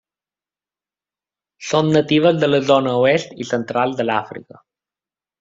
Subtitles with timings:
[1.71, 4.61] Són natives de la zona oest i central de l'Àfrica.